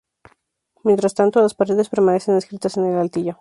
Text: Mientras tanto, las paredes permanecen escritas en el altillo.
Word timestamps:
Mientras 0.83 1.13
tanto, 1.13 1.43
las 1.43 1.53
paredes 1.53 1.89
permanecen 1.89 2.35
escritas 2.35 2.75
en 2.75 2.85
el 2.87 2.97
altillo. 2.97 3.29